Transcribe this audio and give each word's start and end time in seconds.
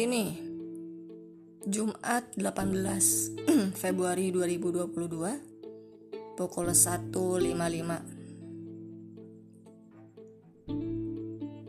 ini. 0.00 0.48
Jumat 1.60 2.32
18 2.40 3.36
Februari 3.82 4.32
2022 4.32 4.88
pukul 6.40 6.72
1.55 6.72 7.12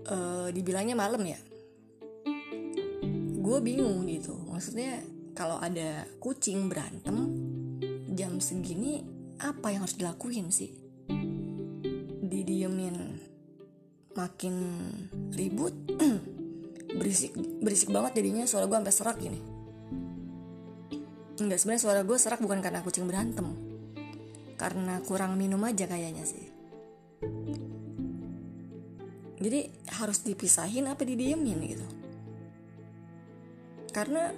uh, 0.07 0.47
dibilangnya 0.55 0.95
malam 0.95 1.19
ya? 1.27 1.35
Gue 3.41 3.59
bingung 3.59 4.07
gitu. 4.07 4.31
Maksudnya 4.47 5.03
kalau 5.35 5.59
ada 5.59 6.07
kucing 6.23 6.71
berantem 6.71 7.35
jam 8.15 8.39
segini 8.39 9.03
apa 9.43 9.75
yang 9.75 9.83
harus 9.83 9.99
dilakuin 9.99 10.55
sih? 10.55 10.71
Didiemin 12.23 12.95
makin 14.15 14.55
ribut 15.35 15.75
berisik 16.95 17.35
berisik 17.63 17.89
banget 17.91 18.19
jadinya 18.19 18.43
suara 18.43 18.67
gue 18.67 18.75
sampai 18.75 18.95
serak 18.95 19.17
gini. 19.19 19.39
Enggak 21.41 21.57
sebenarnya 21.57 21.83
suara 21.83 22.01
gue 22.03 22.17
serak 22.19 22.39
bukan 22.43 22.59
karena 22.59 22.83
kucing 22.83 23.07
berantem. 23.07 23.47
Karena 24.59 25.01
kurang 25.01 25.39
minum 25.39 25.61
aja 25.65 25.89
kayaknya 25.89 26.21
sih. 26.27 26.45
Jadi 29.41 29.59
harus 29.97 30.21
dipisahin 30.21 30.85
apa 30.85 31.01
didiemin 31.01 31.59
gitu. 31.65 31.87
Karena 33.89 34.29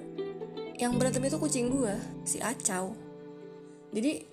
yang 0.79 0.95
berantem 0.95 1.27
itu 1.27 1.37
kucing 1.41 1.67
gue 1.67 1.93
si 2.23 2.39
Acau. 2.39 2.95
Jadi 3.91 4.23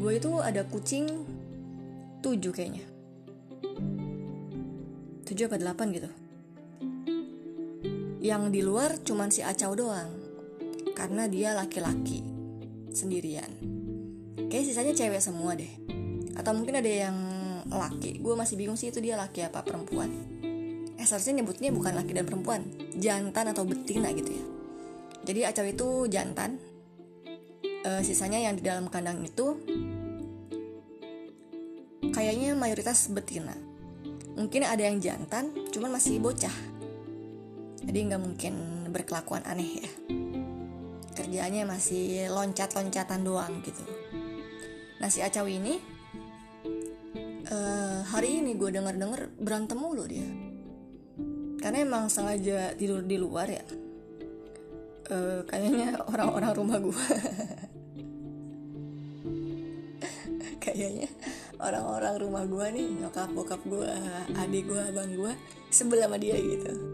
gue 0.00 0.12
itu 0.16 0.30
ada 0.40 0.64
kucing 0.64 1.04
tujuh 2.24 2.52
kayaknya. 2.54 2.86
Tujuh 5.28 5.44
apa 5.50 5.60
delapan 5.60 5.88
gitu 5.92 6.23
yang 8.24 8.48
di 8.48 8.64
luar 8.64 9.04
cuman 9.04 9.28
si 9.28 9.44
Acau 9.44 9.76
doang. 9.76 10.08
Karena 10.96 11.28
dia 11.28 11.52
laki-laki. 11.52 12.24
Sendirian. 12.88 13.52
Kayak 14.48 14.64
sisanya 14.64 14.96
cewek 14.96 15.20
semua 15.20 15.52
deh. 15.52 15.68
Atau 16.32 16.56
mungkin 16.56 16.80
ada 16.80 16.88
yang 16.88 17.16
laki. 17.68 18.24
Gue 18.24 18.32
masih 18.32 18.56
bingung 18.56 18.80
sih 18.80 18.88
itu 18.88 19.04
dia 19.04 19.20
laki 19.20 19.44
apa 19.44 19.60
perempuan. 19.60 20.08
Eh 20.96 21.04
seharusnya 21.04 21.44
nyebutnya 21.44 21.68
bukan 21.68 21.92
laki 21.92 22.16
dan 22.16 22.24
perempuan. 22.24 22.64
Jantan 22.96 23.52
atau 23.52 23.68
betina 23.68 24.08
gitu 24.16 24.32
ya. 24.32 24.44
Jadi 25.28 25.40
Acau 25.44 25.66
itu 25.68 25.88
jantan. 26.08 26.56
E, 27.84 27.90
sisanya 28.00 28.40
yang 28.40 28.56
di 28.56 28.64
dalam 28.64 28.88
kandang 28.88 29.20
itu 29.20 29.60
kayaknya 32.08 32.56
mayoritas 32.56 33.12
betina. 33.12 33.52
Mungkin 34.40 34.64
ada 34.64 34.80
yang 34.80 34.96
jantan 35.04 35.52
cuman 35.68 36.00
masih 36.00 36.16
bocah 36.24 36.73
jadi 37.84 37.98
nggak 38.10 38.22
mungkin 38.22 38.54
berkelakuan 38.90 39.44
aneh 39.44 39.80
ya. 39.80 39.88
Kerjaannya 41.14 41.62
masih 41.68 42.26
loncat-loncatan 42.32 43.22
doang 43.22 43.62
gitu. 43.62 43.84
Nah 44.98 45.08
si 45.12 45.20
Acau 45.20 45.46
ini 45.46 45.78
uh, 47.52 48.00
hari 48.08 48.40
ini 48.42 48.56
gue 48.56 48.70
denger-denger 48.72 49.36
berantem 49.38 49.78
mulu 49.78 50.08
dia. 50.08 50.26
Karena 51.60 51.84
emang 51.84 52.12
sengaja 52.12 52.76
tidur 52.76 53.04
di 53.04 53.16
luar 53.16 53.48
ya. 53.48 53.64
Uh, 55.04 55.44
kayaknya 55.44 56.00
orang-orang 56.08 56.52
rumah 56.56 56.80
gue 56.80 56.96
kayaknya 60.64 61.12
orang-orang 61.60 62.14
rumah 62.16 62.44
gue 62.48 62.66
nih 62.72 62.88
nyokap 63.04 63.28
bokap 63.36 63.60
gue 63.68 63.84
adik 64.32 64.64
gue 64.64 64.80
abang 64.80 65.12
gue 65.12 65.32
sebelah 65.68 66.08
sama 66.08 66.16
dia 66.16 66.40
gitu 66.40 66.93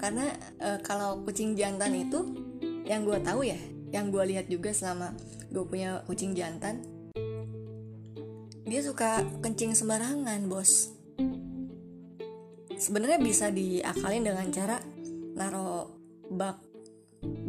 karena 0.00 0.32
e, 0.56 0.80
kalau 0.80 1.20
kucing 1.28 1.52
jantan 1.52 1.92
itu 1.92 2.24
yang 2.88 3.04
gue 3.04 3.20
tahu 3.20 3.44
ya 3.44 3.60
yang 3.92 4.08
gue 4.08 4.24
lihat 4.32 4.48
juga 4.48 4.72
selama 4.72 5.12
gue 5.52 5.64
punya 5.68 6.00
kucing 6.08 6.32
jantan 6.32 6.80
dia 8.70 8.86
suka 8.86 9.26
kencing 9.42 9.74
sembarangan 9.74 10.46
bos. 10.46 10.94
Sebenarnya 12.70 13.18
bisa 13.18 13.50
diakalin 13.50 14.22
dengan 14.22 14.46
cara 14.54 14.78
naro 15.34 15.90
bak 16.30 16.62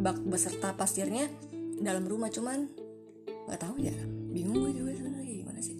bak 0.02 0.18
beserta 0.26 0.74
pasirnya 0.74 1.30
dalam 1.78 2.10
rumah 2.10 2.26
cuman 2.26 2.66
nggak 3.46 3.60
tahu 3.62 3.86
ya 3.86 3.94
bingung 4.34 4.66
gue 4.66 4.82
juga 4.82 4.98
sebenarnya 4.98 5.30
gimana 5.30 5.60
sih. 5.62 5.78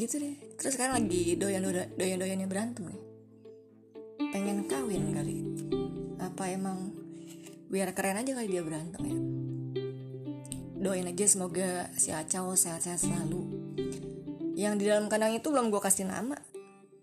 Gitu 0.00 0.16
deh. 0.16 0.56
Terus 0.56 0.80
sekarang 0.80 1.04
lagi 1.04 1.36
doyan 1.36 1.68
doyan 2.00 2.16
doyannya 2.16 2.48
berantem 2.48 2.88
nih 2.88 3.11
pengen 4.32 4.64
kawin 4.64 5.12
kali. 5.12 5.44
Apa 6.16 6.48
emang 6.48 6.96
biar 7.68 7.92
keren 7.92 8.16
aja 8.16 8.32
kali 8.32 8.48
dia 8.48 8.64
berantem 8.64 9.02
ya? 9.04 9.18
Doain 10.82 11.06
aja 11.06 11.28
semoga 11.28 11.92
si 11.94 12.10
Acau 12.10 12.56
sehat-sehat 12.56 13.04
selalu. 13.04 13.44
Yang 14.56 14.74
di 14.80 14.84
dalam 14.88 15.06
kandang 15.12 15.36
itu 15.36 15.52
belum 15.52 15.68
gue 15.68 15.78
kasih 15.84 16.08
nama. 16.08 16.34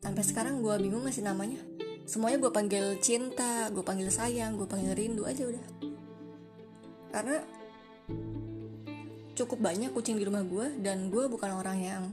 Sampai 0.02 0.26
sekarang 0.26 0.66
gue 0.66 0.74
bingung 0.82 1.06
ngasih 1.06 1.24
namanya. 1.24 1.62
Semuanya 2.10 2.42
gue 2.42 2.52
panggil 2.52 2.98
cinta 3.00 3.70
gue 3.70 3.86
panggil 3.86 4.10
sayang 4.10 4.58
gue 4.58 4.66
panggil 4.66 4.98
rindu 4.98 5.30
aja 5.30 5.46
udah. 5.46 5.66
Karena 7.14 7.38
cukup 9.38 9.62
banyak 9.62 9.94
kucing 9.94 10.18
di 10.18 10.26
rumah 10.26 10.44
gue 10.44 10.82
dan 10.82 11.08
gue 11.08 11.30
bukan 11.30 11.56
orang 11.56 11.78
yang 11.80 12.04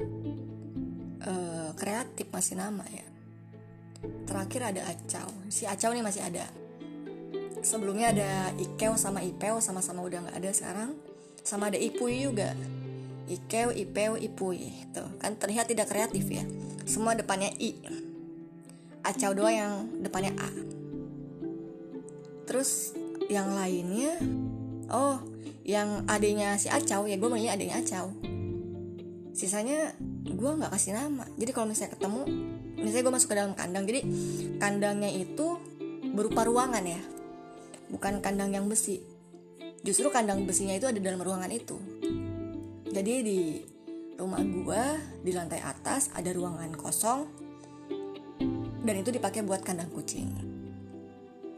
uh, 1.27 1.75
kreatif 1.75 2.31
masih 2.31 2.55
nama 2.55 2.87
ya 2.87 3.16
terakhir 4.27 4.61
ada 4.75 4.83
Acau. 4.91 5.31
Si 5.49 5.65
Acau 5.65 5.93
nih 5.93 6.05
masih 6.05 6.23
ada. 6.25 6.47
Sebelumnya 7.65 8.15
ada 8.15 8.31
Ikeo 8.55 8.95
sama 8.95 9.25
Ipeo 9.27 9.59
sama-sama 9.59 10.05
udah 10.07 10.23
nggak 10.29 10.37
ada 10.39 10.51
sekarang. 10.53 10.91
Sama 11.43 11.73
ada 11.73 11.79
Ipui 11.79 12.23
juga. 12.23 12.55
Ikeo 13.27 13.75
Ipeo 13.75 14.15
Ipui. 14.15 14.71
Tuh 14.95 15.09
kan 15.19 15.35
terlihat 15.35 15.67
tidak 15.67 15.91
kreatif 15.91 16.27
ya. 16.31 16.45
Semua 16.87 17.19
depannya 17.19 17.51
I. 17.59 17.75
Acau 19.03 19.35
doang 19.35 19.55
yang 19.55 19.73
depannya 20.03 20.35
A. 20.39 20.51
Terus 22.47 22.95
yang 23.27 23.59
lainnya 23.59 24.23
oh 24.87 25.19
yang 25.67 26.07
adanya 26.07 26.55
si 26.63 26.71
Acau 26.71 27.11
ya 27.11 27.19
gue 27.19 27.27
manggilnya 27.27 27.59
adanya 27.59 27.83
Acau. 27.83 28.15
Sisanya 29.35 29.93
gue 30.23 30.51
nggak 30.63 30.71
kasih 30.71 30.95
nama. 30.95 31.27
Jadi 31.35 31.51
kalau 31.51 31.67
misalnya 31.67 31.99
ketemu 31.99 32.23
misalnya 32.77 33.05
gue 33.09 33.15
masuk 33.17 33.29
ke 33.33 33.37
dalam 33.37 33.53
kandang 33.57 33.85
jadi 33.89 34.01
kandangnya 34.61 35.11
itu 35.13 35.57
berupa 36.13 36.45
ruangan 36.49 36.85
ya 36.85 37.01
bukan 37.91 38.19
kandang 38.23 38.55
yang 38.55 38.67
besi. 38.67 39.03
Justru 39.87 40.11
kandang 40.11 40.43
besinya 40.43 40.75
itu 40.75 40.91
ada 40.91 40.99
dalam 40.99 41.23
ruangan 41.23 41.51
itu. 41.53 41.79
Jadi 42.91 43.15
di 43.23 43.41
rumah 44.19 44.41
gue 44.43 44.83
di 45.23 45.31
lantai 45.31 45.61
atas 45.61 46.11
ada 46.17 46.33
ruangan 46.33 46.73
kosong 46.75 47.21
dan 48.83 48.95
itu 48.97 49.11
dipakai 49.13 49.45
buat 49.47 49.63
kandang 49.63 49.93
kucing. 49.93 50.33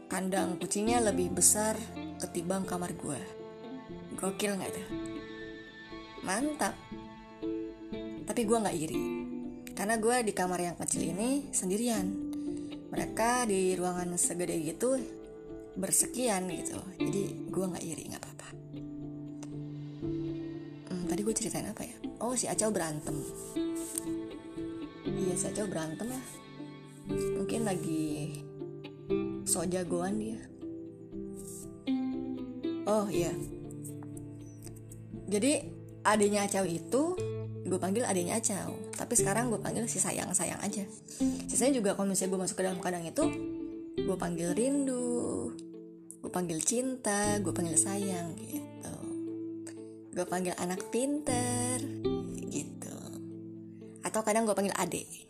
Kandang 0.09 0.57
kucingnya 0.57 1.01
lebih 1.01 1.33
besar 1.33 1.77
ketimbang 2.19 2.65
kamar 2.65 2.93
gue 2.97 3.19
gokil 4.19 4.59
nggak 4.59 4.71
tuh 4.73 4.87
mantap. 6.21 6.75
Tapi 8.27 8.41
gue 8.45 8.57
nggak 8.61 8.77
iri 8.77 9.18
karena 9.73 9.95
gue 9.97 10.15
di 10.25 10.33
kamar 10.33 10.59
yang 10.61 10.77
kecil 10.77 11.03
ini 11.03 11.49
sendirian. 11.53 12.05
Mereka 12.89 13.45
di 13.45 13.77
ruangan 13.77 14.17
segede 14.17 14.57
gitu 14.61 14.97
bersekian 15.77 16.49
gitu. 16.49 16.77
Jadi 16.97 17.49
gue 17.49 17.65
nggak 17.69 17.85
iri 17.85 18.03
nggak 18.09 18.21
apa-apa. 18.21 18.49
Hmm, 20.89 21.03
tadi 21.05 21.21
gue 21.21 21.35
ceritain 21.35 21.69
apa 21.69 21.83
ya? 21.85 21.97
Oh 22.21 22.33
si 22.33 22.49
Acau 22.49 22.73
berantem. 22.73 23.15
Iya 25.05 25.33
si 25.37 25.45
Acau 25.49 25.69
berantem 25.69 26.09
ya 26.09 26.21
mungkin 27.09 27.65
lagi 27.65 28.45
so 29.49 29.65
jagoan 29.65 30.21
dia. 30.21 30.39
Oh 32.85 33.09
iya. 33.09 33.33
Jadi 35.29 35.61
adanya 36.05 36.45
Acau 36.45 36.65
itu 36.65 37.17
gue 37.69 37.79
panggil 37.79 38.03
adanya 38.03 38.41
Acau. 38.41 38.73
Tapi 38.97 39.13
sekarang 39.13 39.53
gue 39.53 39.61
panggil 39.61 39.85
si 39.85 40.01
sayang 40.01 40.33
sayang 40.33 40.59
aja. 40.59 40.83
Sisanya 41.45 41.77
juga 41.77 41.93
kalau 41.93 42.11
misalnya 42.11 42.35
gue 42.35 42.41
masuk 42.43 42.55
ke 42.57 42.63
dalam 42.65 42.79
kandang 42.81 43.05
itu 43.05 43.23
gue 43.99 44.17
panggil 44.17 44.55
rindu 44.55 45.53
gue 46.19 46.31
panggil 46.31 46.59
cinta 46.65 47.37
gue 47.39 47.53
panggil 47.53 47.77
sayang 47.77 48.33
gitu. 48.35 48.95
Gue 50.11 50.25
panggil 50.25 50.57
anak 50.57 50.81
pinter 50.89 51.79
gitu. 52.49 52.97
Atau 54.03 54.25
kadang 54.25 54.49
gue 54.49 54.57
panggil 54.57 54.75
adik 54.75 55.29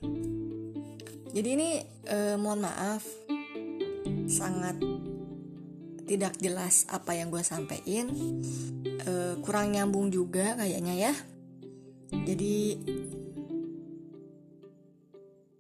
jadi 1.30 1.50
ini 1.54 1.70
eh, 2.10 2.36
mohon 2.42 2.66
maaf 2.66 3.06
sangat 4.26 4.82
tidak 6.10 6.34
jelas 6.42 6.90
apa 6.90 7.14
yang 7.14 7.30
gue 7.30 7.46
sampein. 7.46 8.10
Eh, 8.84 9.34
kurang 9.46 9.78
nyambung 9.78 10.10
juga 10.10 10.58
kayaknya 10.58 11.10
ya 11.10 11.14
jadi 12.12 12.80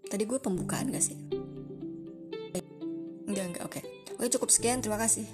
tadi 0.10 0.24
gue 0.25 0.40
pembukaan 0.42 0.90
gak 0.90 1.06
sih? 1.06 1.18
Enggak 3.30 3.46
enggak 3.46 3.63
oke. 3.66 3.81
Oke 4.19 4.28
cukup 4.34 4.50
sekian 4.50 4.81
terima 4.81 4.98
kasih 5.00 5.25